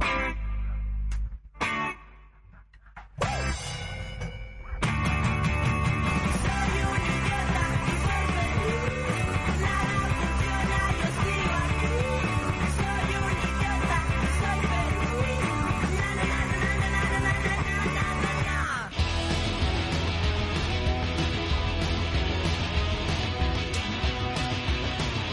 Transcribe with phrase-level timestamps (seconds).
[0.00, 0.43] you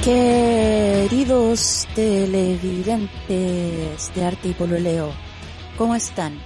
[0.03, 5.13] Queridos televidentes de Arte y Pololeo,
[5.77, 6.39] ¿cómo están?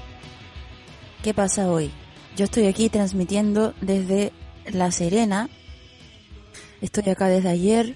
[1.23, 1.89] ¿Qué pasa hoy?
[2.35, 4.33] Yo estoy aquí transmitiendo desde
[4.65, 5.47] La Serena.
[6.81, 7.95] Estoy acá desde ayer.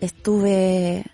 [0.00, 1.04] Estuve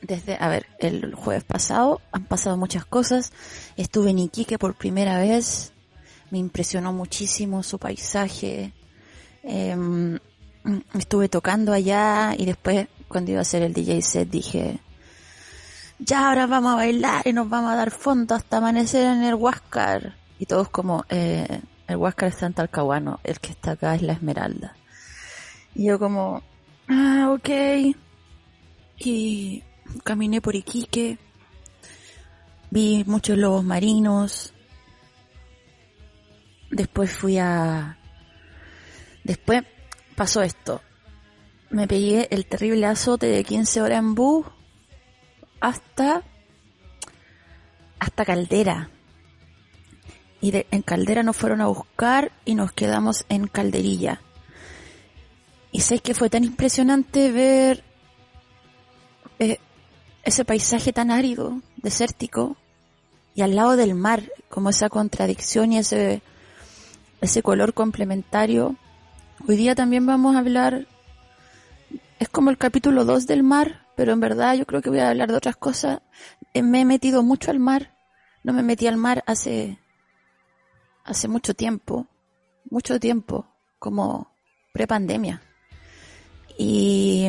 [0.00, 2.00] desde, a ver, el jueves pasado.
[2.12, 3.34] Han pasado muchas cosas.
[3.76, 5.74] Estuve en Iquique por primera vez.
[6.30, 8.72] Me impresionó muchísimo su paisaje.
[9.42, 9.76] Eh,
[10.94, 14.80] estuve tocando allá y después cuando iba a hacer el DJ set dije,
[15.98, 19.34] ya ahora vamos a bailar y nos vamos a dar fondo hasta amanecer en el
[19.34, 20.16] Huáscar.
[20.38, 24.14] Y todos como, eh, el Huáscar está en Talcahuano, el que está acá es la
[24.14, 24.74] Esmeralda.
[25.74, 26.42] Y yo como,
[26.88, 27.94] ah, ok.
[28.98, 29.62] Y
[30.02, 31.18] caminé por Iquique,
[32.70, 34.54] vi muchos lobos marinos.
[36.70, 37.98] Después fui a...
[39.24, 39.62] Después
[40.16, 40.80] pasó esto.
[41.70, 44.46] Me pegué el terrible azote de 15 horas en bus
[45.60, 46.22] hasta
[47.98, 48.90] hasta Caldera.
[50.40, 54.20] Y de, en Caldera nos fueron a buscar y nos quedamos en Calderilla.
[55.70, 57.84] Y sé que fue tan impresionante ver
[59.38, 59.58] eh,
[60.24, 62.56] ese paisaje tan árido, desértico,
[63.34, 66.22] y al lado del mar, como esa contradicción y ese,
[67.20, 68.76] ese color complementario
[69.48, 70.86] Hoy día también vamos a hablar,
[72.20, 75.08] es como el capítulo 2 del mar, pero en verdad yo creo que voy a
[75.08, 76.00] hablar de otras cosas.
[76.54, 77.92] Eh, me he metido mucho al mar,
[78.44, 79.80] no me metí al mar hace,
[81.02, 82.06] hace mucho tiempo,
[82.70, 83.48] mucho tiempo,
[83.80, 84.32] como
[84.72, 85.42] prepandemia.
[86.56, 87.26] Y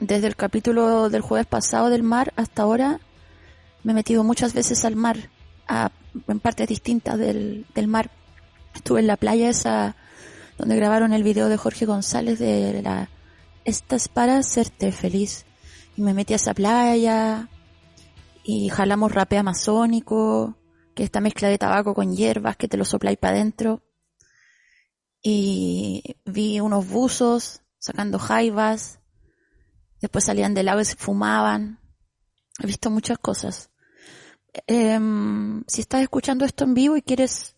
[0.00, 3.00] desde el capítulo del jueves pasado del mar hasta ahora
[3.82, 5.18] me he metido muchas veces al mar,
[5.68, 5.90] a,
[6.26, 8.10] en partes distintas del, del mar.
[8.74, 9.94] Estuve en la playa esa
[10.58, 13.08] donde grabaron el video de Jorge González de la
[13.64, 15.46] Estás para hacerte feliz.
[15.96, 17.48] Y me metí a esa playa
[18.42, 20.56] y jalamos rapé amazónico,
[20.94, 23.82] que es esta mezcla de tabaco con hierbas que te lo sopláis para adentro.
[25.22, 29.00] Y vi unos buzos sacando jaivas,
[30.00, 31.80] después salían del agua y se fumaban.
[32.58, 33.70] He visto muchas cosas.
[34.66, 37.53] Em, si estás escuchando esto en vivo y quieres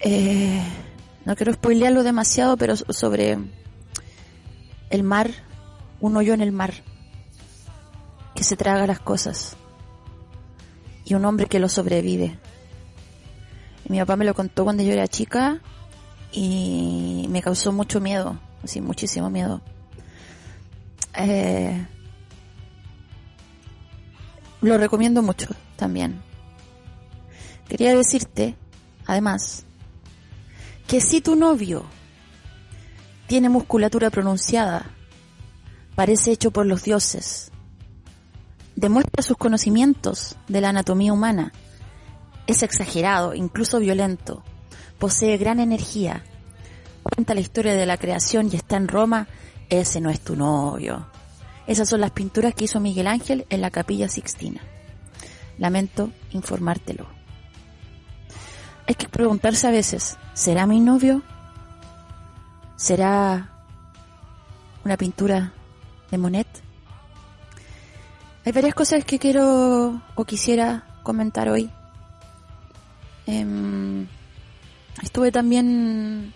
[0.00, 0.62] eh,
[1.24, 3.38] No quiero spoilearlo demasiado, pero sobre
[4.90, 5.30] el mar,
[6.00, 6.72] un hoyo en el mar,
[8.34, 9.56] que se traga las cosas,
[11.04, 12.38] y un hombre que lo sobrevive.
[13.84, 15.60] Y mi papá me lo contó cuando yo era chica
[16.32, 19.60] y me causó mucho miedo, así muchísimo miedo.
[21.16, 21.86] Eh,
[24.60, 26.22] lo recomiendo mucho también.
[27.68, 28.56] Quería decirte,
[29.06, 29.64] además,
[30.86, 31.84] que si tu novio
[33.26, 34.86] tiene musculatura pronunciada,
[35.94, 37.50] parece hecho por los dioses,
[38.76, 41.52] demuestra sus conocimientos de la anatomía humana,
[42.46, 44.44] es exagerado, incluso violento,
[44.98, 46.22] posee gran energía,
[47.02, 49.26] cuenta la historia de la creación y está en Roma,
[49.68, 51.06] ese no es tu novio.
[51.66, 54.60] Esas son las pinturas que hizo Miguel Ángel en la capilla Sixtina.
[55.58, 57.06] Lamento informártelo.
[58.86, 61.22] Hay que preguntarse a veces, ¿será mi novio?
[62.76, 63.50] ¿Será
[64.84, 65.52] una pintura
[66.10, 66.46] de Monet?
[68.44, 71.68] Hay varias cosas que quiero o quisiera comentar hoy.
[73.26, 74.06] Em,
[75.02, 76.32] estuve también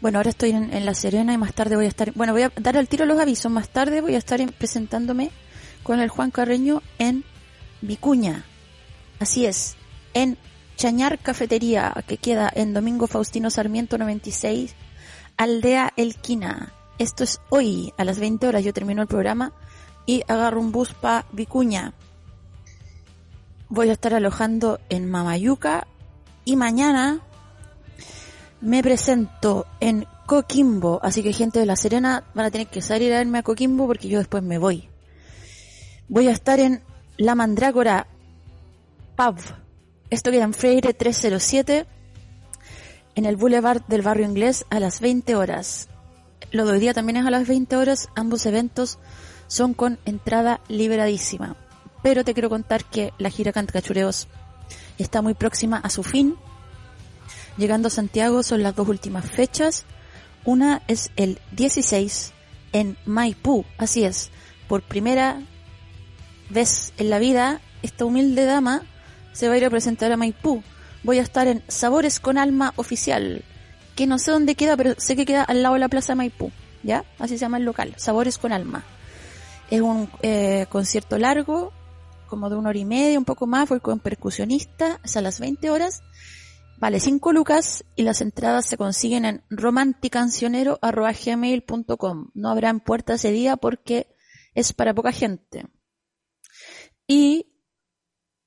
[0.00, 2.52] bueno, ahora estoy en, La Serena y más tarde voy a estar, bueno, voy a
[2.60, 5.30] dar al tiro los avisos, más tarde voy a estar presentándome
[5.82, 7.24] con el Juan Carreño en
[7.82, 8.44] Vicuña.
[9.18, 9.76] Así es,
[10.14, 10.38] en
[10.76, 14.74] Chañar Cafetería, que queda en Domingo Faustino Sarmiento 96,
[15.36, 16.72] Aldea Elquina.
[16.98, 19.52] Esto es hoy, a las 20 horas, yo termino el programa
[20.06, 21.92] y agarro un bus para Vicuña.
[23.68, 25.86] Voy a estar alojando en Mamayuca
[26.46, 27.20] y mañana
[28.60, 33.12] me presento en Coquimbo, así que gente de La Serena van a tener que salir
[33.12, 34.88] a verme a Coquimbo porque yo después me voy.
[36.08, 36.82] Voy a estar en
[37.16, 38.06] La Mandrágora
[39.16, 39.36] Pub.
[40.10, 41.86] Esto queda en Freire 307,
[43.14, 45.88] en el Boulevard del Barrio Inglés a las 20 horas.
[46.52, 48.08] Lo de hoy día también es a las 20 horas.
[48.14, 48.98] Ambos eventos
[49.46, 51.56] son con entrada liberadísima.
[52.02, 54.28] Pero te quiero contar que la gira Cantacachureos
[54.98, 56.36] está muy próxima a su fin
[57.56, 59.84] Llegando a Santiago son las dos últimas fechas.
[60.44, 62.32] Una es el 16
[62.72, 64.30] en Maipú, así es.
[64.68, 65.40] Por primera
[66.48, 68.82] vez en la vida, esta humilde dama
[69.32, 70.62] se va a ir a presentar a Maipú.
[71.02, 73.42] Voy a estar en Sabores con Alma Oficial,
[73.96, 76.52] que no sé dónde queda, pero sé que queda al lado de la Plaza Maipú,
[76.82, 77.04] ¿ya?
[77.18, 78.84] Así se llama el local, Sabores con Alma.
[79.70, 81.72] Es un eh, concierto largo,
[82.26, 85.40] como de una hora y media, un poco más, voy con percusionista, es a las
[85.40, 86.02] 20 horas
[86.80, 92.30] Vale 5 lucas y las entradas se consiguen en romanticancionero.gmail.com.
[92.32, 94.16] No habrán puertas ese día porque
[94.54, 95.66] es para poca gente.
[97.06, 97.52] Y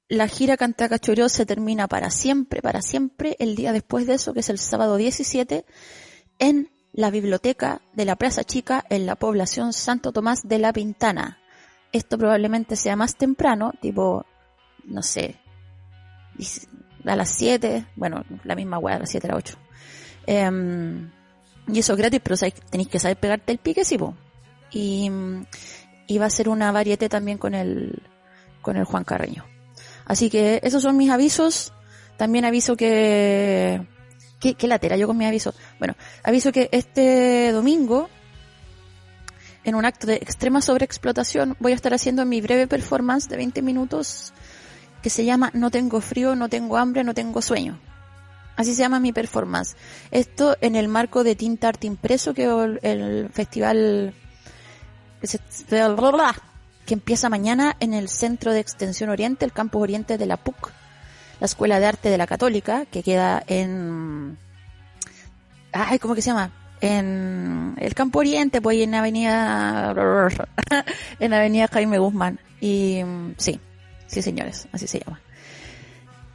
[0.08, 4.40] la gira Cantacachoreo se termina para siempre, para siempre, el día después de eso, que
[4.40, 5.68] es el sábado 17,
[6.40, 11.38] en la biblioteca de la Plaza Chica en la población Santo Tomás de la Pintana.
[11.92, 14.26] Esto probablemente sea más temprano, tipo,
[14.86, 15.40] no sé,
[17.06, 19.58] a las 7, bueno, la misma weá, a las 7 a las 8.
[20.26, 21.12] Em,
[21.68, 22.36] y eso es gratis, pero
[22.70, 23.98] tenéis que saber pegarte el pique, sí,
[24.72, 25.10] Y,
[26.08, 28.02] y va a ser una variete también con el,
[28.62, 29.46] con el Juan Carreño.
[30.06, 31.74] Así que esos son mis avisos.
[32.18, 33.86] También aviso que,
[34.40, 35.54] ¿qué, qué latera yo con mi aviso?
[35.80, 38.10] Bueno, aviso que este domingo,
[39.64, 43.62] en un acto de extrema sobreexplotación, voy a estar haciendo mi breve performance de 20
[43.62, 44.34] minutos
[45.04, 47.78] que se llama No tengo frío, no tengo hambre, no tengo sueño.
[48.56, 49.76] Así se llama mi performance.
[50.12, 54.14] Esto en el marco de Tinta Arte Impreso, que es el festival
[56.86, 60.72] que empieza mañana en el Centro de Extensión Oriente, el Campus Oriente de la PUC,
[61.40, 64.38] la Escuela de Arte de la Católica, que queda en...
[65.74, 66.52] Ay, ¿cómo que se llama?
[66.80, 69.94] En el Campo Oriente, pues en Avenida...
[71.20, 72.40] en Avenida Jaime Guzmán.
[72.62, 73.02] Y
[73.38, 73.60] sí,
[74.14, 75.20] Sí, señores, así se llama.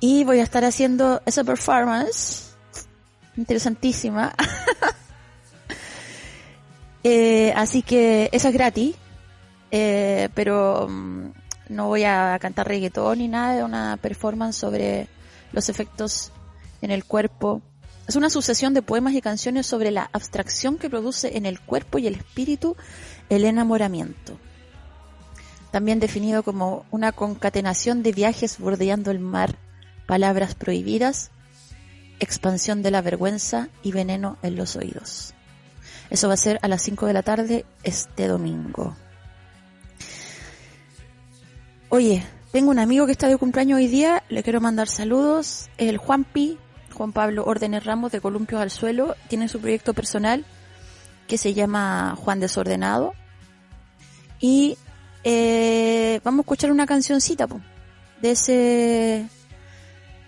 [0.01, 2.57] Y voy a estar haciendo esa performance
[3.37, 4.35] interesantísima.
[7.05, 8.97] eh, así que eso es gratis,
[9.71, 11.29] eh, pero mm,
[11.69, 15.07] no voy a cantar reggaetón ni nada, de una performance sobre
[15.53, 16.33] los efectos
[16.83, 17.63] en el cuerpo.
[18.09, 21.99] Es una sucesión de poemas y canciones sobre la abstracción que produce en el cuerpo
[21.99, 22.77] y el espíritu
[23.29, 24.37] el enamoramiento
[25.71, 29.57] también definido como una concatenación de viajes bordeando el mar,
[30.07, 31.31] palabras prohibidas,
[32.21, 35.35] expansión de la vergüenza y veneno en los oídos.
[36.11, 38.97] Eso va a ser a las 5 de la tarde este domingo.
[41.91, 45.99] Oye, tengo un amigo que está de cumpleaños hoy día, le quiero mandar saludos, el
[45.99, 46.59] Juanpi,
[46.95, 50.45] Juan Pablo Órdenes Ramos de Columpios al Suelo, tiene su proyecto personal
[51.27, 53.13] que se llama Juan Desordenado.
[54.41, 54.79] Y
[55.31, 57.47] eh, vamos a escuchar una cancioncita
[58.23, 59.29] de ese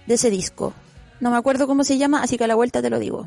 [0.07, 0.75] de ese disco.
[1.21, 3.27] No me acuerdo cómo se llama, así que a la vuelta te lo digo.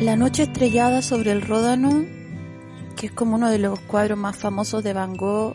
[0.00, 2.06] La noche estrellada sobre el Ródano,
[2.96, 5.54] que es como uno de los cuadros más famosos de Van Gogh,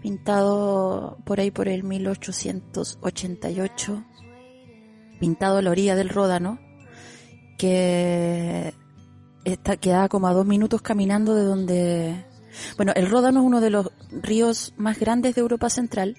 [0.00, 4.02] pintado por ahí por el 1888,
[5.20, 6.58] pintado a la orilla del Ródano,
[7.58, 8.72] que
[9.44, 12.24] está, queda como a dos minutos caminando de donde...
[12.78, 16.16] Bueno, el Ródano es uno de los ríos más grandes de Europa Central,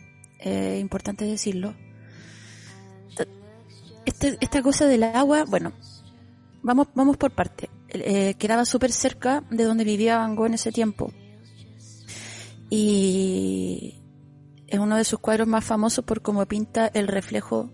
[0.79, 1.73] importante decirlo.
[4.05, 5.73] Este, esta cosa del agua, bueno,
[6.63, 7.69] vamos, vamos por parte.
[7.89, 11.11] Eh, quedaba súper cerca de donde vivía Van Gogh en ese tiempo.
[12.69, 14.01] Y
[14.67, 17.69] es uno de sus cuadros más famosos por cómo pinta el reflejo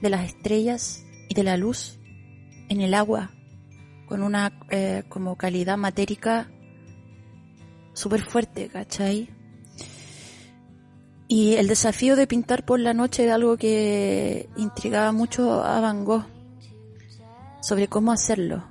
[0.00, 1.98] de las estrellas y de la luz
[2.68, 3.32] en el agua,
[4.06, 6.48] con una eh, como calidad matérica
[7.92, 9.28] súper fuerte, ¿cachai?
[11.26, 16.04] Y el desafío de pintar por la noche era algo que intrigaba mucho a Van
[16.04, 16.24] Gogh
[17.60, 18.64] sobre cómo hacerlo.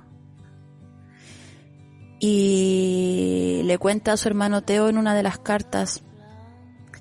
[2.18, 6.02] Y le cuenta a su hermano Teo en una de las cartas,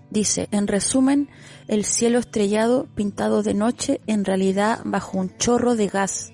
[0.09, 1.29] dice, en resumen,
[1.67, 6.31] el cielo estrellado pintado de noche en realidad bajo un chorro de gas.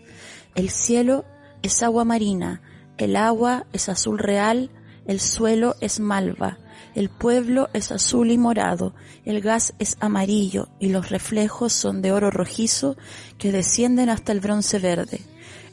[0.54, 1.26] El cielo
[1.64, 2.62] es agua marina,
[2.98, 4.70] el agua es azul real,
[5.08, 6.60] el suelo es malva,
[6.94, 8.96] el pueblo es azul y morado,
[9.26, 12.96] el gas es amarillo y los reflejos son de oro rojizo
[13.38, 15.22] que descienden hasta el bronce verde.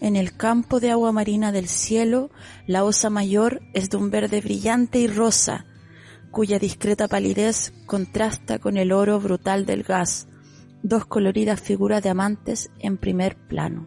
[0.02, 2.32] En el campo de agua marina del cielo,
[2.66, 5.64] la osa mayor es de un verde brillante y rosa,
[6.32, 10.26] cuya discreta palidez contrasta con el oro brutal del gas.
[10.82, 13.86] dos coloridas figuras de amantes en primer plano.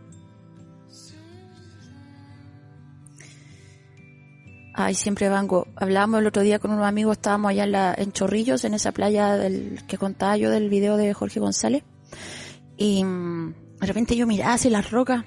[4.73, 5.67] Ay, siempre vango.
[5.75, 9.37] Hablábamos el otro día con unos amigos, estábamos allá en, Chorrillos, en esa playa
[9.85, 11.83] que contaba yo del video de Jorge González.
[12.77, 15.25] Y mm, de repente yo miraba hacia las rocas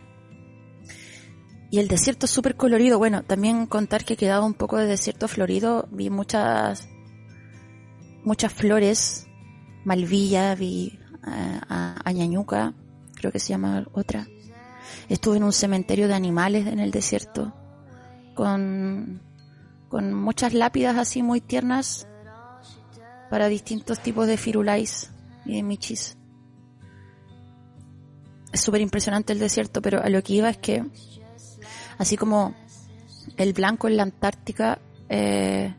[1.70, 2.98] y el desierto es súper colorido.
[2.98, 5.88] Bueno, también contar que quedaba un poco de desierto florido.
[5.90, 6.88] Vi muchas,
[8.24, 9.26] muchas flores,
[9.84, 12.74] malvilla, vi eh, a, a,
[13.14, 14.26] creo que se llama otra.
[15.08, 17.54] Estuve en un cementerio de animales en el desierto
[18.34, 19.20] con
[19.88, 22.06] con muchas lápidas así muy tiernas
[23.30, 25.10] para distintos tipos de firulais
[25.44, 26.16] y de michis.
[28.52, 30.84] Es súper impresionante el desierto, pero a lo que iba es que,
[31.98, 32.54] así como
[33.36, 34.78] el blanco en la Antártica,
[35.08, 35.74] eh,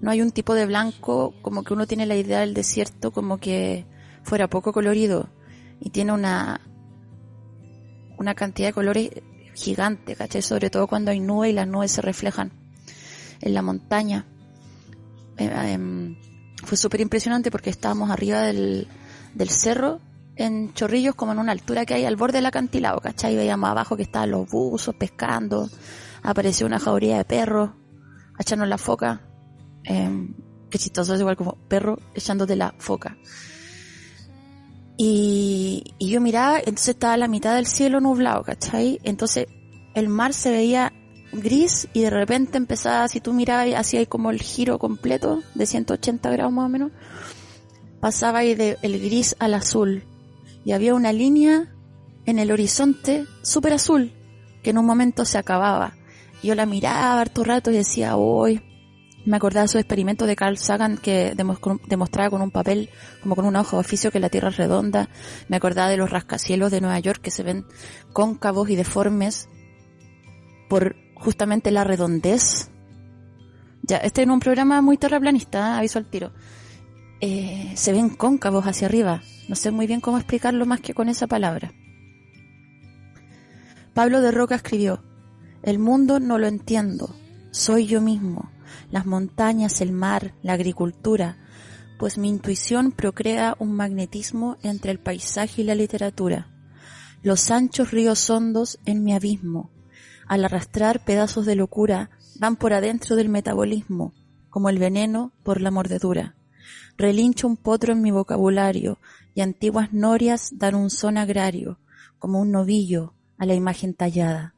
[0.00, 3.38] no hay un tipo de blanco como que uno tiene la idea del desierto como
[3.38, 3.86] que
[4.22, 5.28] fuera poco colorido
[5.80, 6.60] y tiene una
[8.18, 9.10] una cantidad de colores
[9.54, 10.42] gigante, ¿cachai?
[10.42, 12.52] Sobre todo cuando hay nubes y las nubes se reflejan
[13.40, 14.26] en la montaña.
[15.36, 16.16] Eh, em,
[16.64, 18.88] fue súper impresionante porque estábamos arriba del,
[19.34, 20.00] del cerro
[20.36, 23.34] en Chorrillos como en una altura que hay al borde del acantilado, ¿cachai?
[23.34, 25.68] Veíamos abajo que estaban los buzos pescando,
[26.22, 27.70] apareció una jauría de perros,
[28.38, 29.22] echando la foca,
[29.84, 30.28] eh,
[30.70, 33.16] chistoso, es igual como perro echándote la foca.
[34.98, 39.00] Y, y yo miraba, entonces estaba la mitad del cielo nublado, ¿cachai?
[39.04, 39.46] Entonces
[39.94, 40.92] el mar se veía
[41.32, 46.30] gris y de repente empezaba, si tú mirabas hay como el giro completo de 180
[46.30, 46.92] grados más o menos,
[48.00, 50.04] pasaba ahí del gris al azul
[50.66, 51.72] y había una línea
[52.24, 54.12] en el horizonte súper azul
[54.64, 55.94] que en un momento se acababa.
[56.42, 58.60] Yo la miraba harto rato y decía, hoy
[59.24, 62.90] me acordaba de su experimento de Carl Sagan que demostraba con un papel,
[63.22, 65.08] como con una hoja de oficio que la Tierra es redonda.
[65.48, 67.64] Me acordaba de los rascacielos de Nueva York que se ven
[68.12, 69.48] cóncavos y deformes
[70.68, 72.72] por justamente la redondez.
[73.82, 75.78] Ya, este es un programa muy terraplanista, ¿eh?
[75.78, 76.32] aviso al tiro.
[77.20, 79.22] Eh, se ven cóncavos hacia arriba.
[79.48, 81.72] No sé muy bien cómo explicarlo más que con esa palabra.
[83.94, 85.02] Pablo de Roca escribió,
[85.62, 87.14] El mundo no lo entiendo,
[87.50, 88.50] soy yo mismo,
[88.90, 91.38] las montañas, el mar, la agricultura,
[91.98, 96.48] pues mi intuición procrea un magnetismo entre el paisaje y la literatura.
[97.22, 99.70] Los anchos ríos hondos en mi abismo,
[100.28, 104.12] al arrastrar pedazos de locura, van por adentro del metabolismo,
[104.50, 106.36] como el veneno por la mordedura.
[106.96, 108.98] Relincho un potro en mi vocabulario,
[109.34, 111.78] y antiguas norias dan un son agrario,
[112.18, 114.54] como un novillo a la imagen tallada.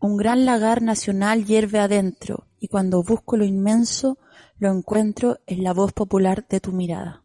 [0.00, 4.18] Un gran lagar nacional hierve adentro, y cuando busco lo inmenso,
[4.58, 7.22] lo encuentro en la voz popular de tu mirada.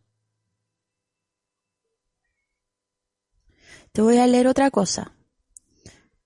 [3.91, 5.13] Te voy a leer otra cosa.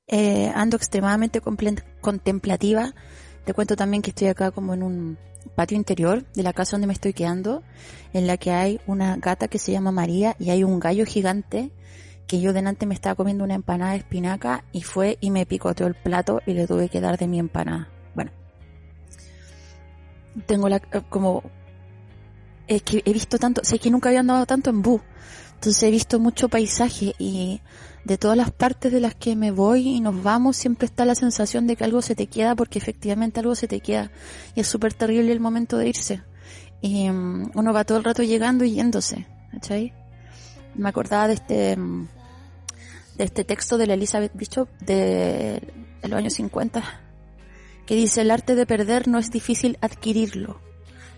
[0.08, 1.40] Eh, ando extremadamente
[2.02, 2.96] contemplativa.
[3.46, 5.18] Te cuento también que estoy acá como en un
[5.56, 7.64] patio interior de la casa donde me estoy quedando,
[8.14, 11.72] en la que hay una gata que se llama María y hay un gallo gigante
[12.28, 15.88] que yo delante me estaba comiendo una empanada de espinaca y fue y me picoteó
[15.88, 17.90] el plato y le tuve que dar de mi empanada.
[18.14, 18.32] Bueno,
[20.46, 21.42] tengo la eh, como
[22.68, 25.02] es que he visto tanto, sé que nunca había andado tanto en bus,
[25.56, 27.62] entonces he visto mucho paisaje y
[28.04, 31.16] de todas las partes de las que me voy y nos vamos, siempre está la
[31.16, 34.12] sensación de que algo se te queda porque efectivamente algo se te queda.
[34.56, 36.22] Y es súper terrible el momento de irse.
[36.82, 39.28] Y mm, uno va todo el rato llegando y yéndose.
[39.52, 39.94] ¿Cachai?
[40.76, 42.08] Me acordaba de este, mm,
[43.18, 45.62] de este texto de la Elizabeth Bishop de,
[46.04, 46.84] los años 50
[47.86, 50.62] que dice el arte de perder no es difícil adquirirlo.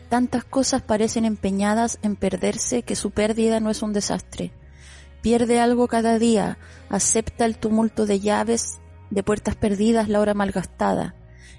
[0.10, 4.54] Tantas cosas parecen empeñadas en perderse que su pérdida no es un desastre
[5.21, 6.57] Pierde algo cada día,
[6.89, 8.79] acepta el tumulto de llaves,
[9.12, 11.15] de puertas perdidas, la hora malgastada.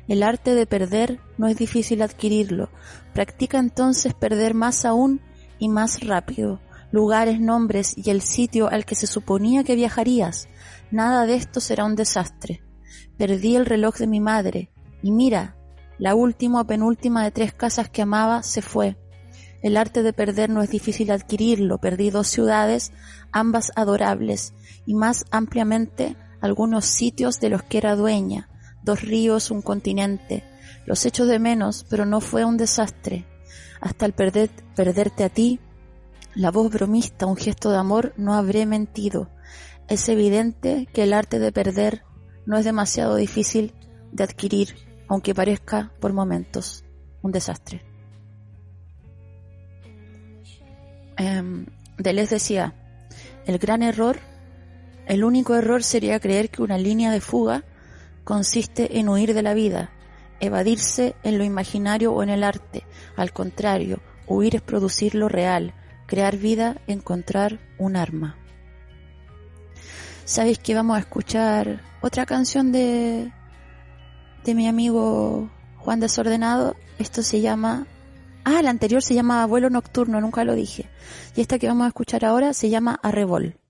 [0.08, 2.70] El arte de perder no es difícil adquirirlo.
[3.14, 5.20] Practica entonces perder más aún
[5.58, 6.60] y más rápido.
[6.90, 10.48] Lugares, nombres y el sitio al que se suponía que viajarías.
[10.90, 12.62] Nada de esto será un desastre.
[13.16, 14.70] Perdí el reloj de mi madre.
[15.02, 15.56] Y mira,
[15.98, 18.96] la última o penúltima de tres casas que amaba se fue.
[19.62, 21.78] El arte de perder no es difícil adquirirlo.
[21.78, 22.92] Perdí dos ciudades,
[23.30, 24.54] ambas adorables,
[24.86, 28.48] y más ampliamente algunos sitios de los que era dueña,
[28.82, 30.44] dos ríos, un continente.
[30.84, 33.24] Los echo de menos, pero no fue un desastre.
[33.80, 35.60] Hasta el perder, perderte a ti,
[36.34, 39.28] la voz bromista, un gesto de amor, no habré mentido.
[39.88, 42.02] Es evidente que el arte de perder
[42.46, 43.74] no es demasiado difícil
[44.10, 44.74] de adquirir,
[45.08, 46.84] aunque parezca por momentos
[47.22, 47.91] un desastre.
[51.16, 51.66] Em,
[51.98, 52.74] Deleuze decía,
[53.46, 54.18] el gran error,
[55.06, 57.64] el único error sería creer que una línea de fuga
[58.24, 59.90] consiste en huir de la vida,
[60.40, 62.84] evadirse en lo imaginario o en el arte.
[63.16, 65.74] Al contrario, huir es producir lo real,
[66.06, 68.36] crear vida, encontrar un arma.
[70.24, 73.32] ¿Sabéis que vamos a escuchar otra canción de,
[74.44, 76.76] de mi amigo Juan Desordenado?
[76.98, 77.86] Esto se llama...
[78.44, 80.88] Ah, la anterior se llama Vuelo Nocturno, nunca lo dije.
[81.36, 83.61] Y esta que vamos a escuchar ahora se llama Arrebol.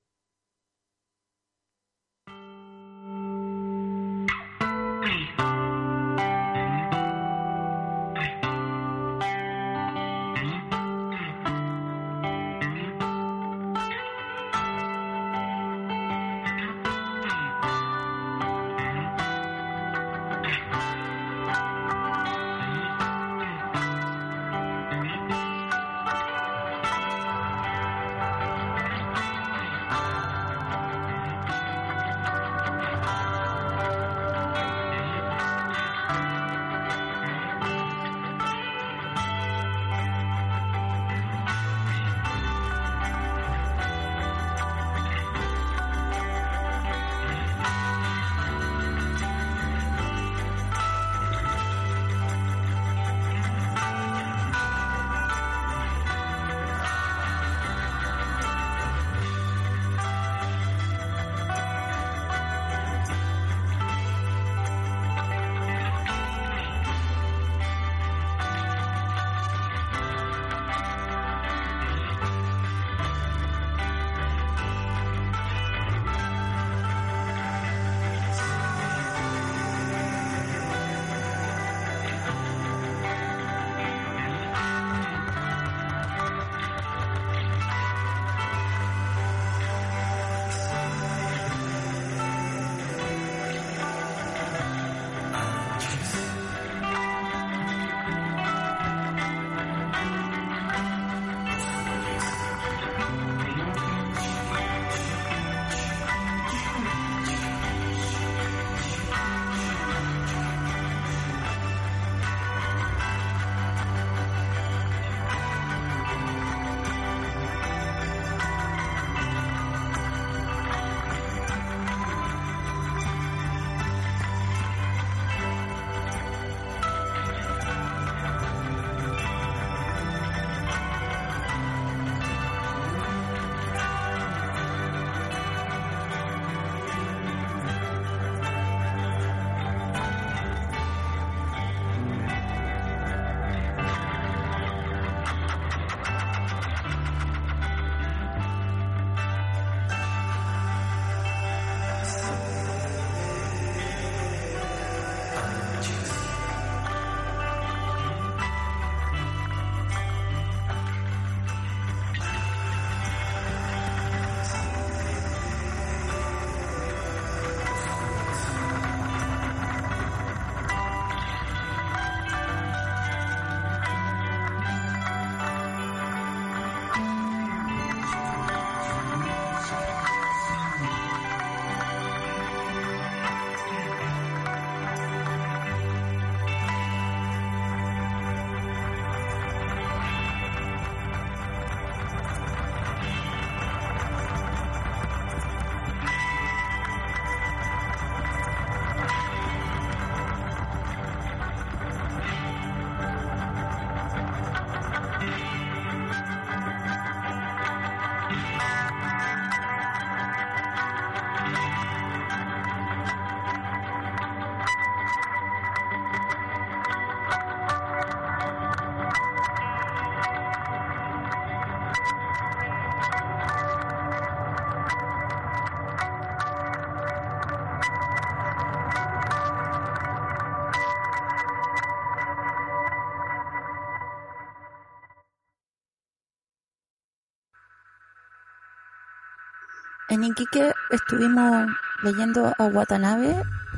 [240.13, 241.69] En Iquique estuvimos
[242.03, 243.35] leyendo a Watanabe,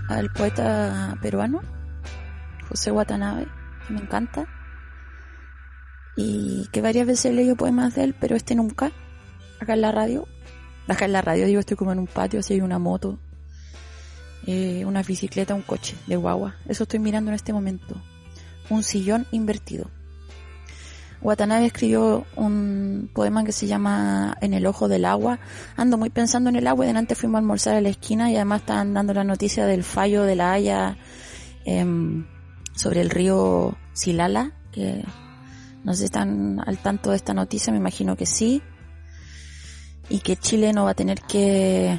[0.09, 1.61] al poeta peruano,
[2.69, 3.47] José Watanabe,
[3.87, 4.45] que me encanta,
[6.17, 8.91] y que varias veces he leído poemas de él, pero este nunca,
[9.61, 10.27] acá en la radio.
[10.89, 13.17] Acá en la radio, digo, estoy como en un patio, así hay una moto,
[14.45, 16.57] eh, una bicicleta, un coche de guagua.
[16.67, 17.95] Eso estoy mirando en este momento.
[18.71, 19.89] Un sillón invertido.
[21.25, 25.39] Watanabe escribió un poema que se llama En el ojo del agua.
[25.75, 28.37] Ando muy pensando en el agua y delante fuimos a almorzar a la esquina y
[28.37, 30.99] además estaban dando la noticia del fallo de la Haya
[31.65, 32.27] em,
[32.77, 35.03] sobre el río Silala, que
[35.83, 38.63] no sé si están al tanto de esta noticia, me imagino que sí.
[40.11, 41.99] Y que Chile no va a tener que...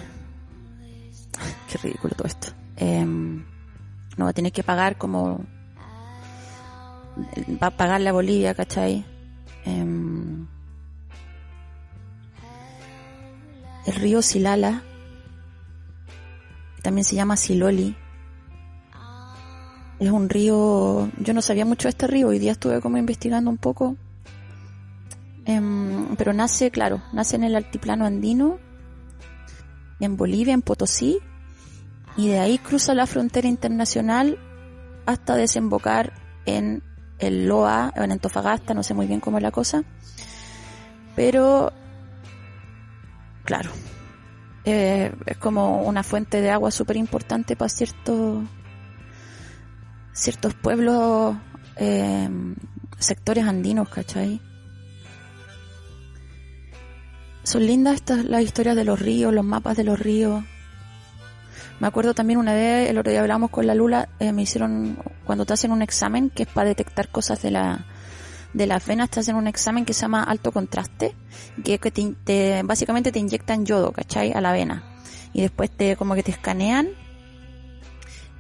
[1.72, 2.50] Qué ridículo todo esto.
[2.78, 3.44] Em,
[4.18, 5.44] no va a tener que pagar como
[7.62, 9.15] va a pagarle a Bolivia, ¿cachai?
[9.66, 10.48] Em,
[13.86, 14.84] el río Silala,
[16.82, 17.96] también se llama Siloli,
[20.00, 23.50] es un río, yo no sabía mucho de este río, hoy día estuve como investigando
[23.50, 23.96] un poco,
[25.46, 28.60] em, pero nace, claro, nace en el altiplano andino,
[30.00, 31.20] en Bolivia, en Potosí,
[32.18, 34.38] y de ahí cruza la frontera internacional
[35.06, 36.14] hasta desembocar
[36.46, 36.84] en
[37.20, 39.84] el Loa, en Antofagasta, no sé muy bien cómo es la cosa.
[41.16, 41.72] Pero,
[43.44, 43.72] claro,
[44.66, 48.44] eh, es como una fuente de agua súper importante para ciertos,
[50.14, 51.36] ciertos pueblos,
[51.78, 52.30] eh,
[52.98, 54.42] sectores andinos, ¿cachai?
[57.44, 60.44] Son lindas estas las historias de los ríos, los mapas de los ríos.
[61.80, 64.98] Me acuerdo también una vez, el otro día hablamos con la Lula, eh, me hicieron,
[65.26, 67.86] cuando te hacen un examen, que es para detectar cosas de la,
[68.54, 71.14] de las venas, te hacen un examen que se llama alto contraste,
[71.64, 74.32] que, que te, básicamente te inyectan yodo, ¿cachai?
[74.32, 74.84] A la vena.
[75.34, 76.88] Y después te, como que te escanean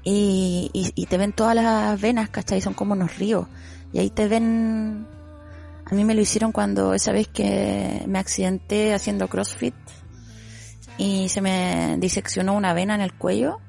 [0.05, 2.61] y, y, y te ven todas las venas, ¿cachai?
[2.61, 3.47] Son como unos ríos.
[3.91, 5.05] Y ahí te ven,
[5.85, 9.75] a mí me lo hicieron cuando esa vez que me accidenté haciendo CrossFit
[10.97, 13.59] y se me diseccionó una vena en el cuello.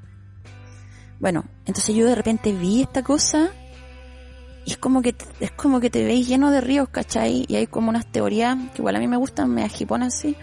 [1.19, 3.51] Bueno, entonces yo de repente vi esta cosa
[4.65, 7.45] y es como que es como que te veis lleno de ríos, ¿cachai?
[7.49, 10.37] Y hay como unas teorías que igual a mí me gustan, me agiponan así,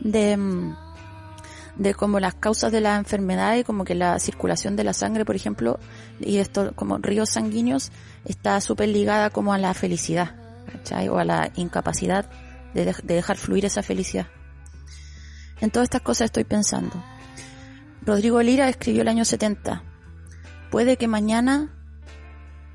[0.00, 0.76] de, mm,
[1.76, 5.24] de como las causas de la enfermedad y como que la circulación de la sangre,
[5.24, 5.78] por ejemplo,
[6.20, 7.90] y esto como ríos sanguíneos
[8.24, 10.36] está súper ligada como a la felicidad,
[10.70, 11.08] ¿cachai?
[11.08, 12.30] O a la incapacidad
[12.74, 14.28] de, de dejar fluir esa felicidad.
[15.60, 17.02] En todas estas cosas estoy pensando.
[18.02, 19.82] Rodrigo Lira escribió el año 70.
[20.70, 21.72] Puede que mañana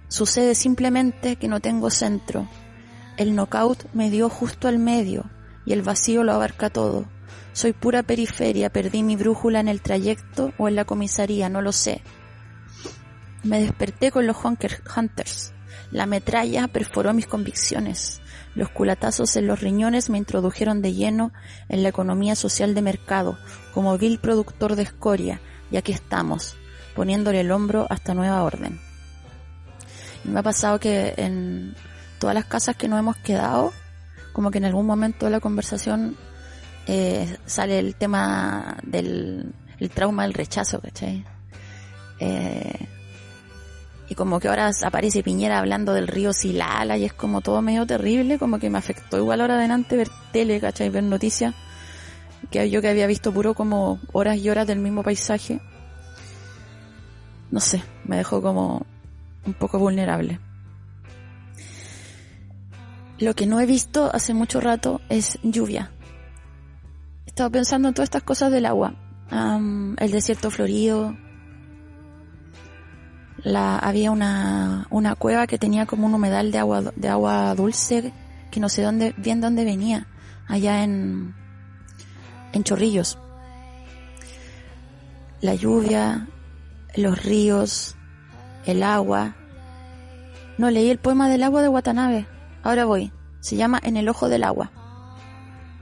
[0.08, 2.48] sucede simplemente que no tengo centro.
[3.18, 5.30] El knockout me dio justo al medio
[5.66, 7.06] y el vacío lo abarca todo.
[7.54, 11.72] Soy pura periferia, perdí mi brújula en el trayecto o en la comisaría, no lo
[11.72, 12.02] sé.
[13.44, 15.54] Me desperté con los Hunters.
[15.92, 18.22] La metralla perforó mis convicciones.
[18.56, 21.32] Los culatazos en los riñones me introdujeron de lleno
[21.70, 23.38] en la economía social de mercado,
[23.74, 26.58] como vil productor de escoria, y aquí estamos,
[26.96, 28.80] poniéndole el hombro hasta nueva orden.
[30.26, 31.76] Y me ha pasado que en
[32.20, 33.72] todas las casas que nos hemos quedado,
[34.34, 36.18] como que en algún momento de la conversación
[36.88, 41.24] eh, sale el tema del el trauma del rechazo, ¿cachai?
[42.20, 42.88] Eh,
[44.10, 47.86] y como que ahora aparece Piñera hablando del río Silala y es como todo medio
[47.86, 50.90] terrible, como que me afectó igual ahora adelante ver tele, ¿cachai?
[50.90, 51.54] Ver noticias,
[52.50, 55.62] que yo que había visto puro como horas y horas del mismo paisaje.
[57.52, 58.88] No sé, me dejó como
[59.46, 60.40] un poco vulnerable.
[63.20, 65.92] Lo que no he visto hace mucho rato es lluvia.
[67.28, 68.96] He estado pensando en todas estas cosas del agua.
[69.32, 71.16] el desierto florido,
[73.44, 78.14] la, había una, una cueva que tenía como un humedal de agua, de agua dulce
[78.52, 80.08] que no sé dónde, bien dónde venía,
[80.48, 81.36] allá en,
[82.52, 83.20] en Chorrillos.
[85.42, 86.28] La lluvia,
[86.96, 87.96] los ríos,
[88.66, 89.36] el agua.
[90.58, 92.28] No, leí el poema del agua de Watanabe.
[92.64, 93.14] Ahora voy.
[93.40, 94.72] Se llama En el ojo del agua.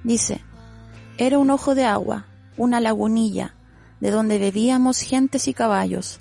[0.03, 0.41] Dice,
[1.17, 3.55] era un ojo de agua, una lagunilla,
[3.99, 6.19] de donde bebíamos gentes y caballos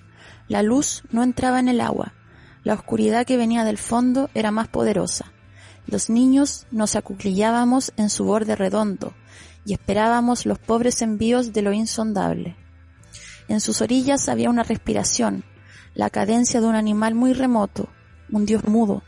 [0.48, 2.14] la luz no entraba en el agua.
[2.62, 5.32] La oscuridad que venía del fondo era más poderosa.
[5.86, 9.14] Los niños nos acuclillábamos en su borde redondo
[9.64, 12.56] y esperábamos los pobres envíos de lo insondable.
[13.48, 15.44] En sus orillas había una respiración,
[15.94, 17.88] la cadencia de un animal muy remoto,
[18.30, 19.02] un dios mudo,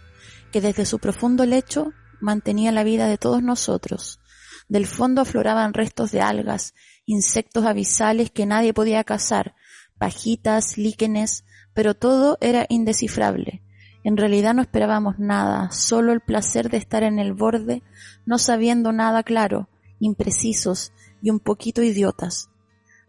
[0.52, 4.20] que desde su profundo lecho mantenía la vida de todos nosotros.
[4.68, 6.74] Del fondo afloraban restos de algas,
[7.06, 9.54] insectos abisales que nadie podía cazar,
[9.98, 13.62] pajitas, líquenes, pero todo era indescifrable.
[14.04, 17.82] En realidad no esperábamos nada, solo el placer de estar en el borde,
[18.24, 19.68] no sabiendo nada claro,
[20.00, 22.50] imprecisos y un poquito idiotas.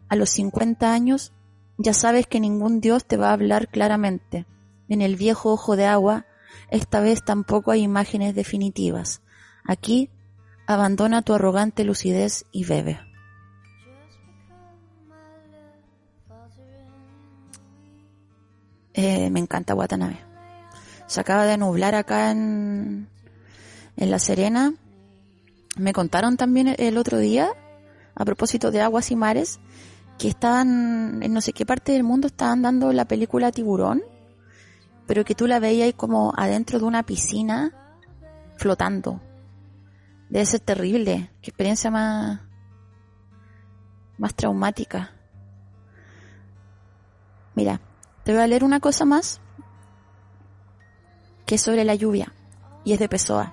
[0.08, 1.32] A los cincuenta años
[1.78, 4.46] ya sabes que ningún Dios te va a hablar claramente.
[4.88, 6.26] En el viejo ojo de agua
[6.70, 9.22] esta vez tampoco hay imágenes definitivas.
[9.64, 10.10] Aquí,
[10.66, 13.00] abandona tu arrogante lucidez y bebe.
[18.94, 20.18] Eh, me encanta Watanabe.
[21.06, 23.08] Se acaba de nublar acá en,
[23.96, 24.72] en La Serena.
[25.76, 27.50] Me contaron también el otro día,
[28.14, 29.60] a propósito de aguas y mares,
[30.18, 34.02] que estaban, en no sé qué parte del mundo estaban dando la película Tiburón,
[35.06, 37.72] pero que tú la veías como adentro de una piscina
[38.56, 39.20] flotando.
[40.28, 41.30] Debe ser terrible.
[41.42, 42.40] Qué experiencia más,
[44.18, 45.12] más traumática.
[47.54, 47.80] Mira,
[48.30, 49.40] te voy a leer una cosa más
[51.46, 52.32] que es sobre la lluvia
[52.84, 53.52] y es de Pessoa.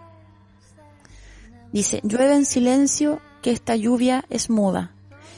[1.73, 4.93] Dice, llueve en silencio que esta lluvia es muda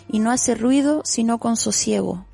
[0.10, 2.26] y no hace ruido sino con sosiego.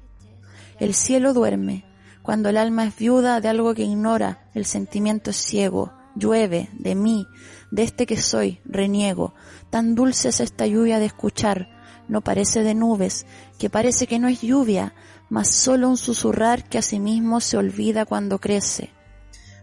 [0.80, 1.86] El cielo duerme,
[2.24, 5.94] cuando el alma es viuda de algo que ignora, el sentimiento es ciego.
[6.15, 7.28] Llueve de mí,
[7.70, 9.36] de este que soy, reniego.
[9.70, 11.70] Tan dulce es esta lluvia de escuchar,
[12.08, 13.28] no parece de nubes,
[13.60, 14.96] que parece que no es lluvia,
[15.30, 18.92] mas solo un susurrar que a sí mismo se olvida cuando crece.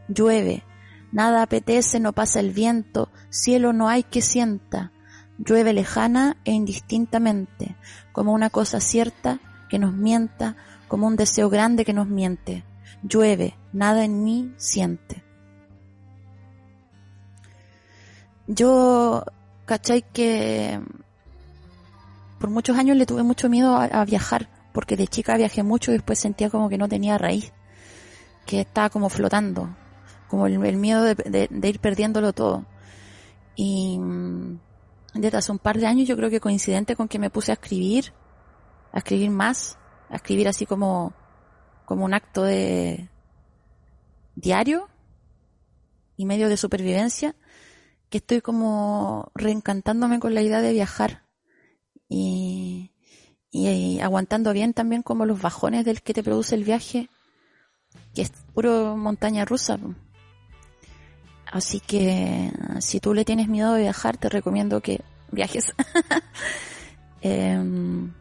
[0.09, 0.65] Llueve,
[1.13, 4.93] nada apetece, no pasa el viento, cielo no hay que sienta,
[5.39, 7.77] llueve lejana e indistintamente,
[8.13, 10.57] como una cosa cierta que nos mienta,
[10.89, 12.65] como un deseo grande que nos miente.
[13.03, 15.25] Llueve, nada en mí siente.
[18.47, 19.25] Yo,
[19.65, 20.03] ¿cachai?
[20.13, 20.81] Que
[22.39, 25.95] por muchos años le tuve mucho miedo a, viajar, porque de chica viajé mucho y
[25.95, 27.53] después sentía como que no tenía raíz,
[28.47, 29.77] que estaba como flotando,
[30.29, 32.65] como el, miedo de, de, ir perdiéndolo todo.
[33.55, 34.01] Y
[35.15, 37.55] desde hace un par de años yo creo que coincidente con que me puse a
[37.55, 38.13] escribir,
[38.93, 41.13] a escribir más, a escribir así como,
[41.85, 43.11] como un acto de
[44.35, 44.89] diario
[46.17, 47.37] y medio de supervivencia,
[48.09, 51.25] que estoy como reencantándome con la idea de viajar
[52.09, 52.92] y,
[53.53, 57.09] y, aguantando bien también como los bajones del que te produce el viaje,
[58.15, 59.79] que es puro montaña rusa.
[61.47, 65.73] Así que si tú le tienes miedo de viajar, te recomiendo que viajes.
[67.25, 68.13] Em,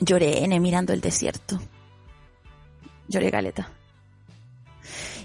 [0.00, 1.60] lloré en mirando el desierto.
[3.08, 3.68] Lloré caleta.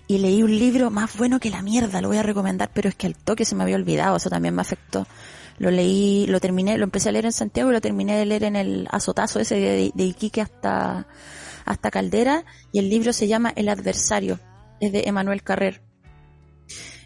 [0.07, 2.95] Y leí un libro más bueno que la mierda, lo voy a recomendar, pero es
[2.95, 5.07] que al toque se me había olvidado, eso también me afectó.
[5.59, 8.45] Lo leí, lo terminé, lo empecé a leer en Santiago y lo terminé de leer
[8.45, 9.55] en el azotazo ese
[9.93, 11.05] de, Iquique hasta,
[11.65, 14.39] hasta Caldera, y el libro se llama El adversario,
[14.79, 15.81] es de Emanuel Carrer.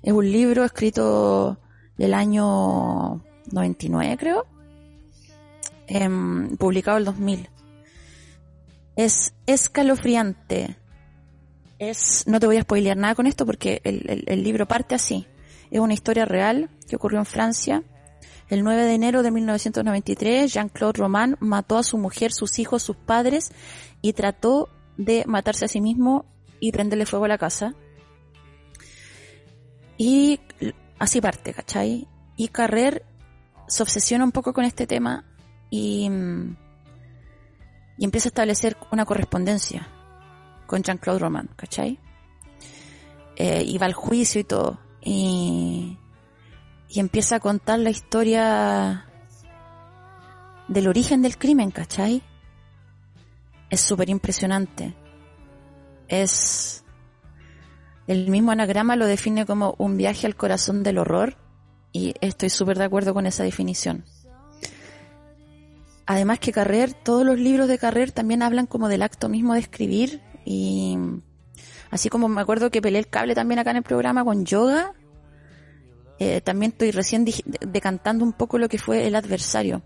[0.03, 1.59] Es un libro escrito
[1.97, 4.45] del año 99, creo,
[5.87, 7.49] em, publicado el 2000.
[8.95, 10.77] Es escalofriante.
[11.79, 15.25] Es, no te voy a spoilear nada con esto porque el, el libro parte así.
[15.71, 17.83] Es una historia real que ocurrió en Francia.
[18.53, 22.95] El 9 de enero de 1993, Jean-Claude Roman mató a su mujer, sus hijos, sus
[22.95, 23.51] padres
[24.03, 26.25] y trató de matarse a sí mismo
[26.59, 27.73] y prenderle fuego a la casa.
[29.97, 30.39] Y
[30.99, 32.07] así parte, ¿cachai?
[32.37, 33.03] Y Carrer
[33.67, 35.25] se obsesiona un poco con este tema
[35.71, 36.07] y,
[37.97, 39.87] y empieza a establecer una correspondencia
[40.67, 41.97] con Jean-Claude Roman, ¿cachai?
[43.35, 44.79] Eh, y va al juicio y todo.
[45.01, 45.97] Y,
[46.93, 49.08] y empieza a contar la historia
[50.67, 52.21] del origen del crimen, ¿cachai?
[53.71, 54.93] Es súper impresionante.
[56.08, 56.84] Es
[58.06, 61.36] el mismo anagrama lo define como un viaje al corazón del horror
[61.91, 64.06] y estoy súper de acuerdo con esa definición.
[66.06, 69.62] Además que Carrer, todos los libros de Carrer también hablan como del acto mismo de
[69.62, 70.95] escribir y
[71.89, 74.93] así como me acuerdo que peleé el cable también acá en el programa con yoga,
[76.23, 77.25] eh, también estoy recién
[77.62, 79.81] decantando un poco lo que fue el adversario.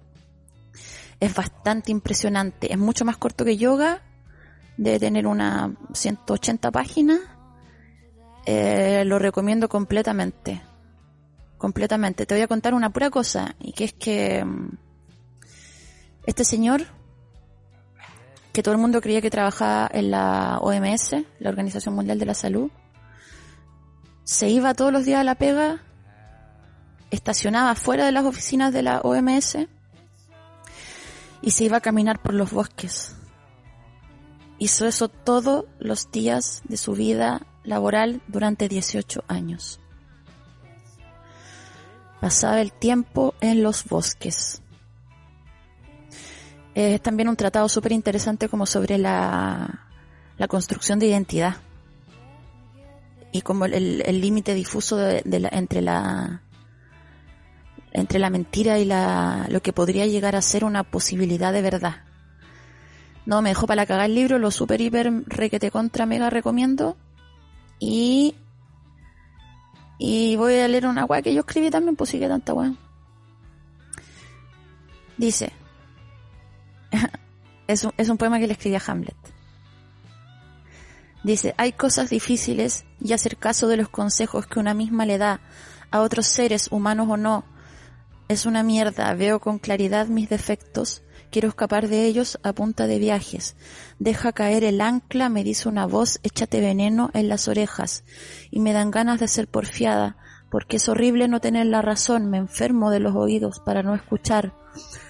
[1.20, 4.02] Es bastante impresionante, es mucho más corto que yoga,
[4.78, 7.20] debe tener unas 180 páginas
[8.50, 10.62] eh, lo recomiendo completamente.
[11.58, 12.26] Completamente.
[12.26, 14.70] Te voy a contar una pura cosa, y que es que mm,
[16.26, 16.84] este señor,
[18.54, 22.34] que todo el mundo creía que trabajaba en la OMS, la Organización Mundial de la
[22.34, 22.72] Salud,
[24.24, 25.84] se iba todos los días a la pega,
[27.12, 29.58] estacionaba fuera de las oficinas de la OMS
[31.42, 33.16] y se iba a caminar por los bosques.
[34.60, 39.80] Hizo eso todos los días de su vida laboral durante 18 años.
[42.20, 44.62] Pasaba el tiempo en los bosques.
[46.74, 49.88] Es también un tratado súper interesante como sobre la,
[50.38, 51.58] la construcción de identidad.
[53.32, 56.42] y como el límite difuso de, la, entre la
[57.98, 62.04] entre la mentira y la, lo que podría llegar a ser una posibilidad de verdad.
[63.26, 66.96] No, me dejó para la el libro, lo super hiper requete contra mega recomiendo.
[67.80, 68.36] Y.
[69.98, 72.72] Y voy a leer una weá que yo escribí también, pues sí que tanta weá.
[75.18, 75.52] Dice.
[77.68, 79.18] es, un, es un poema que le escribí a Hamlet.
[81.24, 85.42] Dice, hay cosas difíciles y hacer caso de los consejos que una misma le da
[85.90, 87.44] a otros seres, humanos o no,
[88.28, 91.02] es una mierda, veo con claridad mis defectos,
[91.32, 93.56] quiero escapar de ellos a punta de viajes.
[94.00, 98.04] Deja caer el ancla, me dice una voz, échate veneno en las orejas.
[98.52, 100.18] Y me dan ganas de ser porfiada,
[100.50, 104.54] porque es horrible no tener la razón, me enfermo de los oídos para no escuchar.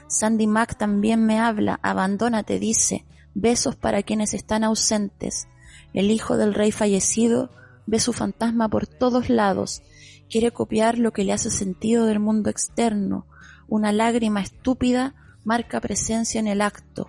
[0.07, 5.47] Sandy Mac también me habla, abandónate, dice, besos para quienes están ausentes.
[5.93, 7.49] El hijo del rey fallecido
[7.87, 9.81] ve su fantasma por todos lados
[10.29, 13.25] Quiere copiar lo que le hace sentido del mundo externo.
[13.67, 17.07] Una lágrima estúpida marca presencia en el acto.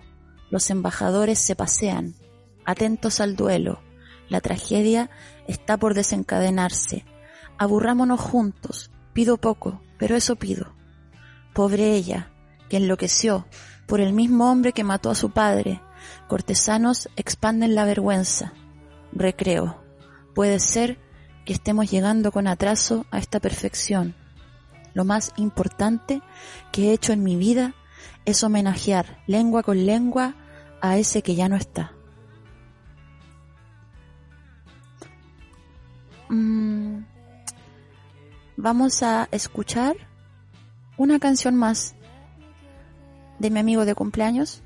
[0.49, 2.15] Los embajadores se pasean,
[2.65, 3.81] atentos al duelo.
[4.29, 5.09] La tragedia
[5.47, 7.05] está por desencadenarse.
[7.57, 8.91] Aburrámonos juntos.
[9.11, 10.73] Pido poco, pero eso pido.
[11.53, 12.31] Pobre ella,
[12.69, 13.47] que enloqueció
[13.85, 15.81] por el mismo hombre que mató a su padre.
[16.27, 18.53] Cortesanos expanden la vergüenza.
[19.11, 19.83] Recreo.
[20.35, 20.99] Puede ser
[21.49, 24.13] que estemos llegando con atraso a esta perfección.
[24.93, 26.21] Lo más importante
[26.71, 27.73] que he hecho en mi vida
[28.23, 30.35] es homenajear lengua con lengua
[30.79, 31.91] a ese que ya no está.
[36.29, 36.99] Mm,
[38.55, 39.95] vamos a escuchar
[40.97, 41.95] una canción más
[43.39, 44.61] de mi amigo de cumpleaños.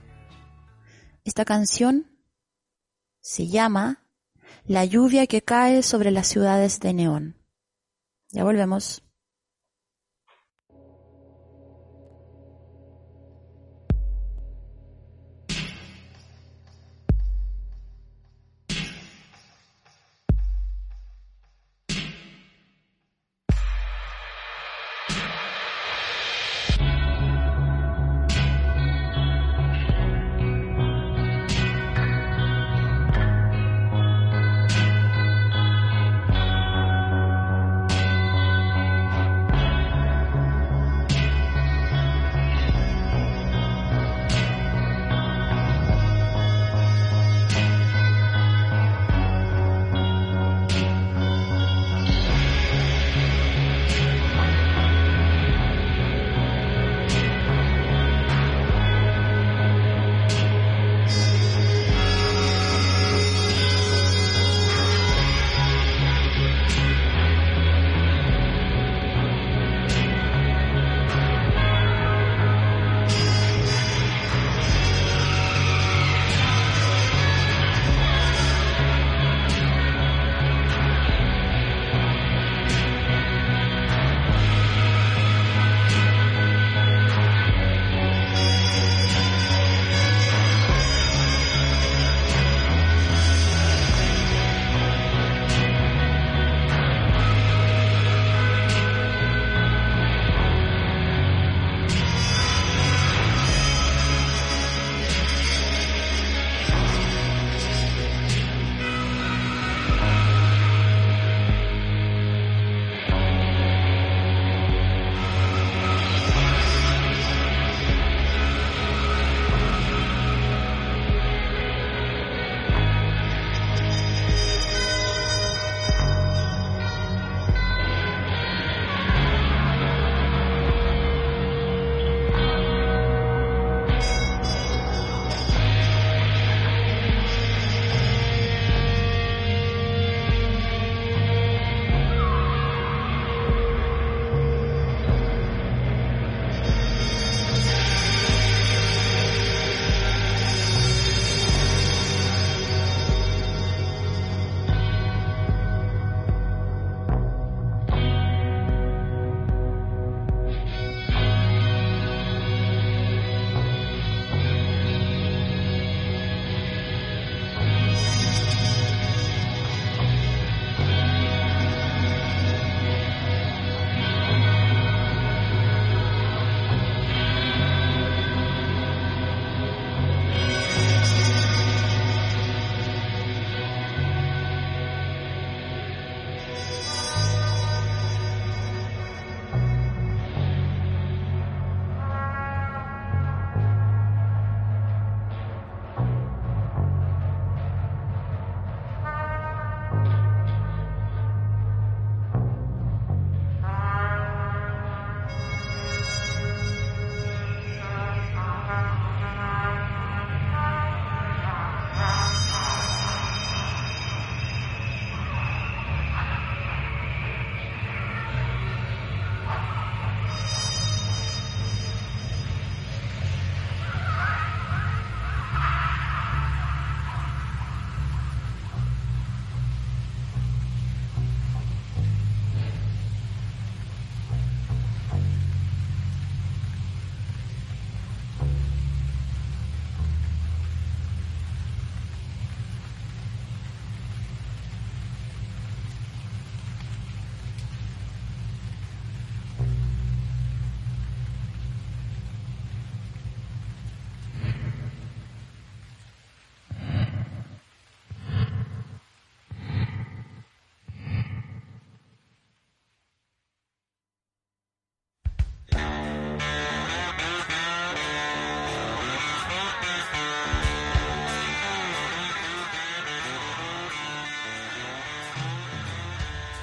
[1.24, 2.12] Esta canción
[3.22, 4.03] se llama
[4.66, 7.38] la lluvia que cae sobre las ciudades de neón.
[8.32, 9.03] Ya volvemos.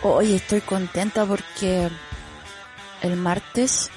[0.02, 1.90] Hoy estoy contenta porque
[3.02, 3.90] el martes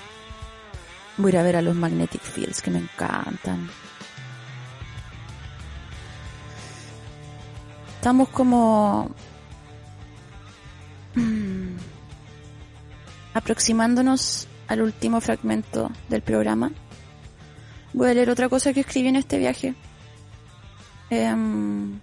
[1.16, 3.70] voy a ir a ver a los Magnetic Fields que me encantan.
[7.96, 9.12] Estamos como
[11.16, 11.78] mm,
[13.34, 16.74] aproximándonos al último fragmento del programa.
[17.94, 19.74] Voy a leer otra cosa que escribí en este viaje.
[21.10, 21.98] Em,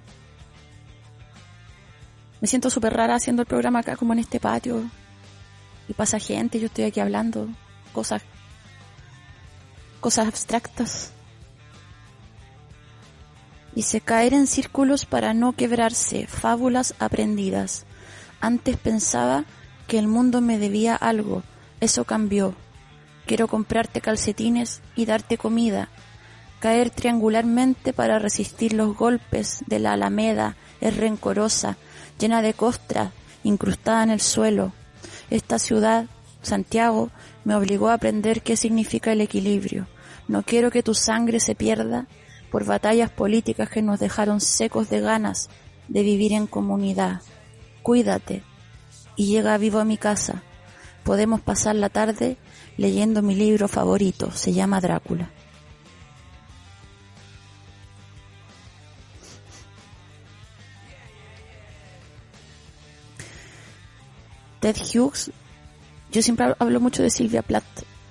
[2.41, 4.83] me siento súper rara haciendo el programa acá como en este patio.
[5.89, 7.49] Y pasa gente, yo estoy aquí hablando
[7.93, 8.23] cosas,
[10.01, 11.13] cosas abstractas.
[13.75, 17.85] Dice, caer en círculos para no quebrarse, fábulas aprendidas.
[18.41, 19.45] Antes pensaba
[19.87, 21.43] que el mundo me debía algo,
[21.81, 22.55] eso cambió.
[23.27, 25.89] Quiero comprarte calcetines y darte comida,
[26.59, 31.77] caer triangularmente para resistir los golpes de la alameda es rencorosa,
[32.21, 33.13] llena de costras,
[33.43, 34.73] incrustada en el suelo.
[35.31, 36.07] Esta ciudad,
[36.43, 37.11] Santiago,
[37.45, 39.87] me obligó a aprender qué significa el equilibrio.
[40.29, 42.07] No quiero que tu sangre se pierda
[42.51, 45.49] por batallas políticas que nos dejaron secos de ganas
[45.89, 47.23] de vivir en comunidad.
[47.83, 48.43] Cuídate
[49.17, 50.43] y llega vivo a mi casa.
[51.05, 52.37] Podemos pasar la tarde
[52.77, 55.31] leyendo mi libro favorito, se llama Drácula.
[64.61, 65.31] Ted Hughes,
[66.13, 67.65] yo siempre hablo mucho de Silvia Plath.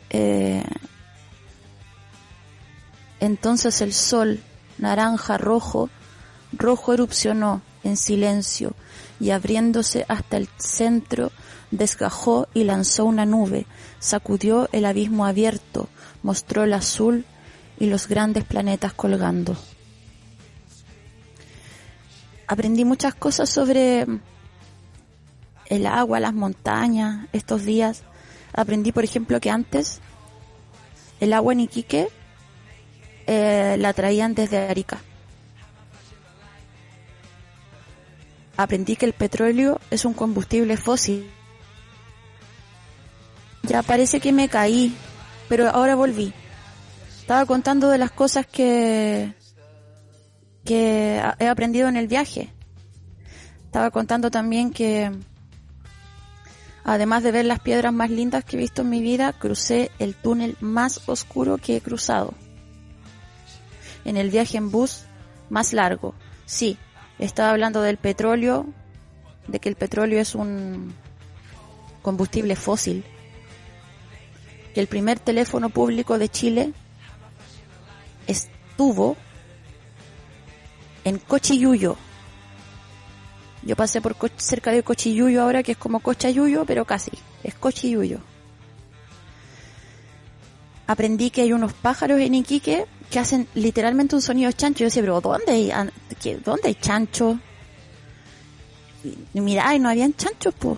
[0.10, 0.64] Eh,
[3.20, 4.40] entonces el sol,
[4.78, 5.90] naranja, rojo,
[6.52, 8.74] rojo erupcionó en silencio
[9.20, 11.32] y abriéndose hasta el centro,
[11.72, 13.66] desgajó y lanzó una nube,
[14.00, 15.90] sacudió el abismo abierto,
[16.24, 17.26] mostró el azul
[17.80, 19.56] y los grandes planetas colgando.
[22.48, 24.08] Aprendí muchas cosas sobre
[25.70, 28.04] el agua, las montañas, estos días.
[28.54, 30.02] Aprendí, por ejemplo, que antes
[31.20, 32.10] el agua en Iquique
[33.28, 35.00] eh, la traían desde Arica.
[38.58, 41.30] Aprendí que el petróleo es un combustible fósil.
[43.64, 44.94] Ya parece que me caí,
[45.48, 46.34] pero ahora volví.
[47.22, 49.34] Estaba contando de las cosas que
[50.66, 52.52] que he aprendido en el viaje.
[53.66, 55.12] Estaba contando también que
[56.84, 60.16] Además de ver las piedras más lindas que he visto en mi vida, crucé el
[60.16, 62.34] túnel más oscuro que he cruzado.
[64.06, 65.04] En el viaje en bus
[65.50, 66.16] más largo.
[66.46, 66.78] Sí,
[67.20, 68.66] estaba hablando del petróleo,
[69.48, 70.94] de que el petróleo es un
[72.02, 73.04] combustible fósil.
[74.74, 76.74] Que el primer teléfono público de Chile
[78.28, 79.18] estuvo
[81.04, 81.98] en Cochiyuyo,
[83.64, 87.12] yo pasé por cerca de Cochiyuyo ahora, que es como Cochayuyo, pero casi,
[87.44, 88.20] es Cochiyuyo.
[90.88, 94.80] Aprendí que hay unos pájaros en Iquique que hacen literalmente un sonido chancho.
[94.80, 95.72] Yo decía, pero ¿dónde hay,
[96.44, 97.40] ¿dónde hay chancho?
[99.34, 100.78] Y mira, no habían chanchos, pues.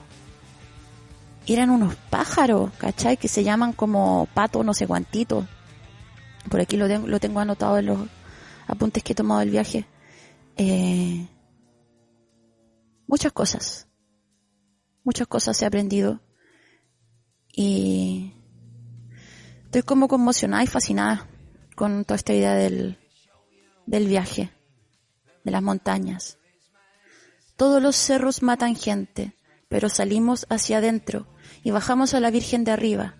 [1.47, 3.17] Eran unos pájaros, ¿cachai?
[3.17, 5.47] Que se llaman como pato no sé cuantito.
[6.49, 7.99] Por aquí lo, tengo, lo tengo anotado en los
[8.67, 9.85] apuntes que he tomado del viaje.
[10.57, 11.25] Eh,
[13.11, 13.87] muchas cosas.
[15.03, 16.21] Muchas cosas he aprendido.
[17.53, 18.33] Y
[19.65, 21.27] estoy como conmocionada y fascinada
[21.75, 22.97] con toda esta idea del,
[23.85, 24.53] del viaje,
[25.43, 26.37] de las montañas.
[27.57, 29.35] Todos los cerros matan gente,
[29.67, 31.27] pero salimos hacia adentro
[31.63, 33.17] y bajamos a la Virgen de arriba.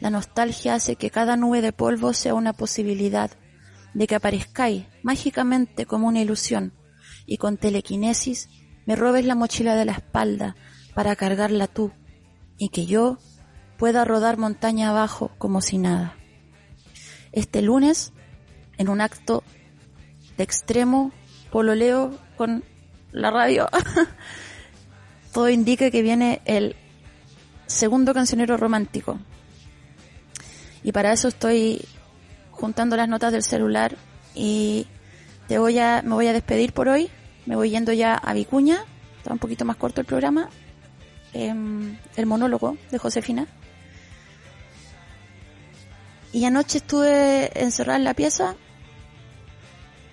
[0.00, 3.30] La nostalgia hace que cada nube de polvo sea una posibilidad
[3.94, 6.74] de que aparezcáis mágicamente como una ilusión
[7.24, 8.48] y con telequinesis
[8.88, 10.56] me robes la mochila de la espalda
[10.94, 11.92] para cargarla tú
[12.56, 13.18] y que yo
[13.76, 16.16] pueda rodar montaña abajo como si nada.
[17.30, 18.14] Este lunes,
[18.78, 19.44] en un acto
[20.38, 21.12] de extremo
[21.52, 22.64] pololeo con
[23.12, 23.68] la radio,
[25.34, 26.74] todo indica que viene el
[27.66, 29.18] segundo cancionero romántico.
[30.82, 31.84] Y para eso estoy
[32.52, 33.98] juntando las notas del celular
[34.34, 34.86] y
[35.46, 37.10] te voy a, me voy a despedir por hoy
[37.48, 38.84] me voy yendo ya a Vicuña,
[39.16, 40.50] está un poquito más corto el programa,
[41.32, 43.46] em, el monólogo de Josefina.
[46.30, 48.54] Y anoche estuve encerrada en la pieza,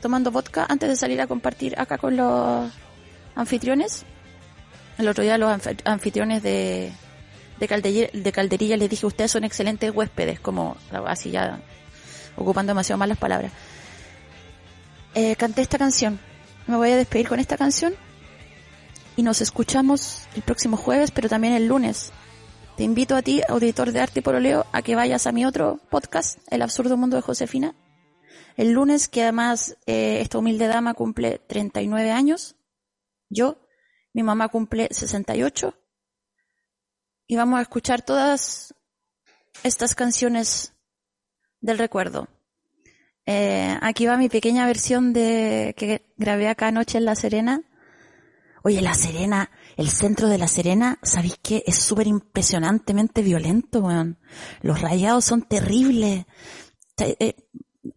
[0.02, 2.72] tomando vodka antes de salir a compartir acá con los
[3.36, 4.06] anfitriones.
[4.98, 5.52] El otro día los
[5.84, 6.94] anfitriones de,
[7.60, 11.60] de, Calderilla, de Calderilla les dije, ustedes son excelentes huéspedes, como así ya
[12.38, 13.52] ocupando demasiado mal las palabras.
[15.16, 16.18] Eh, canté esta canción
[16.68, 17.96] me voy a despedir con esta canción.
[19.18, 22.12] y nos escuchamos el próximo jueves, pero también el lunes.
[22.76, 25.80] Te invito a ti, auditor de arte y poroleo, a que vayas a mi otro
[25.90, 27.74] podcast, El absurdo mundo de Josefina.
[28.58, 32.58] El lunes, que además eh, esta humilde dama cumple 39 años.
[33.30, 33.66] Yo,
[34.14, 35.74] mi mamá cumple 68.
[37.28, 38.76] Y vamos a escuchar todas
[39.64, 40.74] estas canciones
[41.62, 42.28] del recuerdo.
[43.26, 47.62] Eh, aquí va mi pequeña versión de que grabé acá anoche en La Serena.
[48.64, 51.64] Oye, La Serena, el centro de La Serena, ¿sabéis qué?
[51.66, 54.18] Es súper impresionantemente violento, weón.
[54.62, 56.26] Los rayados son terribles.
[56.98, 57.36] Eh,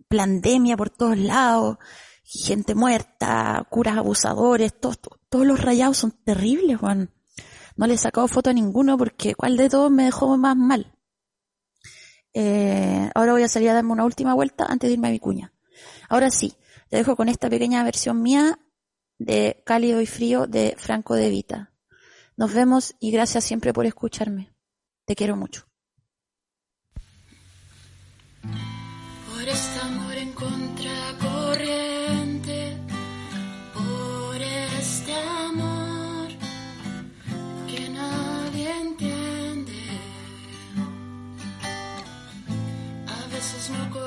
[0.09, 1.79] pandemia por todos lados,
[2.25, 4.99] gente muerta, curas abusadores, todos,
[5.29, 7.11] todos los rayados son terribles, weón.
[7.77, 10.98] No le he sacado foto a ninguno porque cuál de todos me dejó más mal.
[12.41, 15.19] Eh, ahora voy a salir a darme una última vuelta antes de irme a mi
[15.19, 15.53] cuña.
[16.09, 16.55] Ahora sí,
[16.89, 18.61] te dejo con esta pequeña versión mía
[19.19, 21.73] de Cálido y Frío de Franco de Vita.
[22.37, 24.53] Nos vemos y gracias siempre por escucharme.
[25.05, 25.67] Te quiero mucho.
[28.43, 29.79] Por este
[43.71, 43.98] no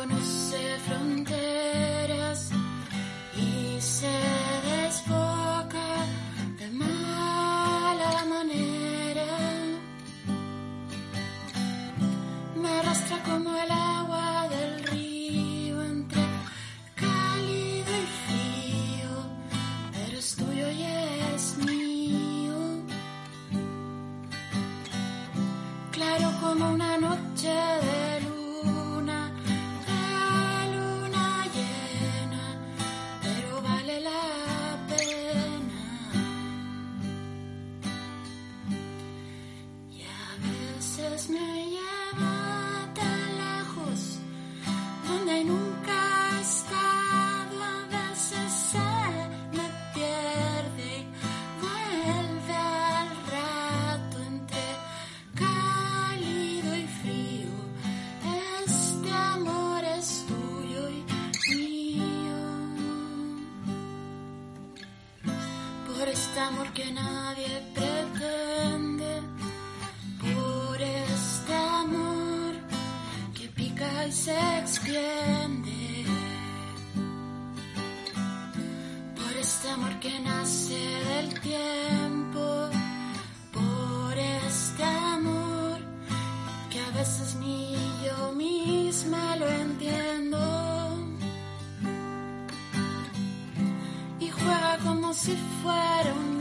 [95.14, 96.41] juega como